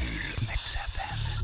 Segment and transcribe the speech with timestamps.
[0.00, 0.51] Bühne.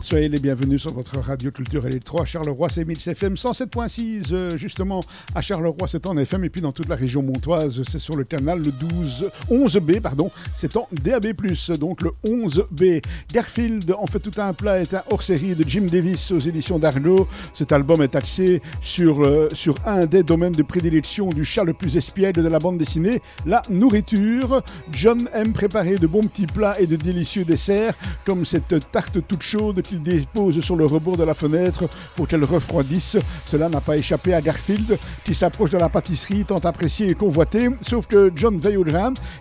[0.09, 5.01] Soyez les bienvenus sur votre radio culture électro à Charleroi, c'est 1000 FM 107.6 justement
[5.35, 8.25] à Charleroi, c'est en FM et puis dans toute la région montoise, c'est sur le
[8.25, 11.35] canal le 12 11B pardon, c'est en DAB+,
[11.79, 13.05] donc le 11B.
[13.35, 17.29] Garfield en fait tout un plat est un hors-série de Jim Davis aux éditions d'Arlo.
[17.53, 21.75] Cet album est axé sur euh, sur un des domaines de prédilection du chat le
[21.75, 24.63] plus espiègle de la bande dessinée, la nourriture.
[24.90, 29.43] John aime préparer de bons petits plats et de délicieux desserts comme cette tarte toute
[29.43, 33.16] chaude dépose sur le rebord de la fenêtre pour qu'elle refroidisse.
[33.44, 37.69] Cela n'a pas échappé à Garfield, qui s'approche de la pâtisserie tant appréciée et convoitée.
[37.83, 38.84] Sauf que John veille au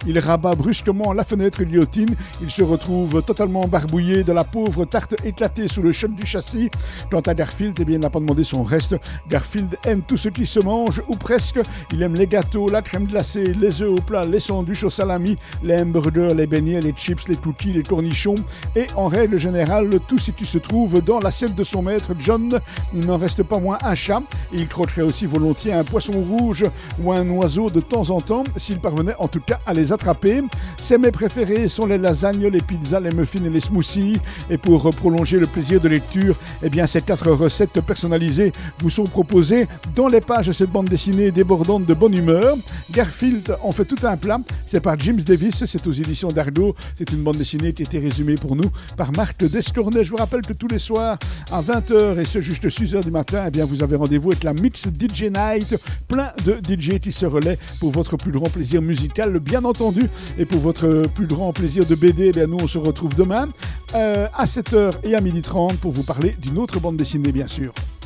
[0.05, 2.15] il rabat brusquement la fenêtre guillotine.
[2.41, 6.69] Il se retrouve totalement barbouillé de la pauvre tarte éclatée sous le choc du châssis.
[7.09, 8.95] Quant à Garfield, eh bien, il n'a pas demandé son reste.
[9.29, 11.59] Garfield aime tout ce qui se mange, ou presque.
[11.93, 15.37] Il aime les gâteaux, la crème glacée, les œufs au plat, les sandwichs au salami,
[15.63, 18.35] les hamburgers, les beignets, les chips, les cookies, les cornichons.
[18.75, 22.59] Et en règle générale, tout ce qui se trouve dans l'assiette de son maître John.
[22.93, 24.21] Il n'en reste pas moins un chat.
[24.53, 26.63] Il croquerait aussi volontiers un poisson rouge
[27.01, 30.41] ou un oiseau de temps en temps, s'il parvenait en tout cas à les attraper.
[30.81, 34.19] Ses mets préférés sont les lasagnes, les pizzas, les muffins et les smoothies.
[34.49, 39.03] Et pour prolonger le plaisir de lecture, eh bien, ces quatre recettes personnalisées vous sont
[39.03, 42.55] proposées dans les pages de cette bande dessinée débordante de bonne humeur.
[42.91, 44.37] Garfield en fait tout un plat.
[44.67, 46.75] C'est par James Davis, c'est aux éditions d'Argo.
[46.97, 50.03] C'est une bande dessinée qui a été résumée pour nous par Marc Descornet.
[50.03, 51.17] Je vous rappelle que tous les soirs,
[51.51, 54.53] à 20h et ce juste 6h du matin, eh bien, vous avez rendez-vous avec la
[54.53, 55.81] Mix DJ Night.
[56.09, 60.03] Plein de DJ qui se relaient pour votre plus grand plaisir musical, bien entendu.
[60.37, 63.47] Et pour votre plus grand plaisir de BD, eh bien, nous, on se retrouve demain
[63.95, 67.73] euh, à 7h et à 12h30 pour vous parler d'une autre bande dessinée, bien sûr.